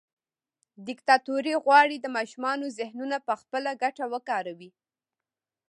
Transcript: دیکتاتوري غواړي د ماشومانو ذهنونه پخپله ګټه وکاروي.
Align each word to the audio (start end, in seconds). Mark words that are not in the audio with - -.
دیکتاتوري 0.87 1.53
غواړي 1.65 1.97
د 1.99 2.07
ماشومانو 2.15 2.65
ذهنونه 2.79 3.17
پخپله 3.29 3.71
ګټه 3.83 4.05
وکاروي. 4.13 4.69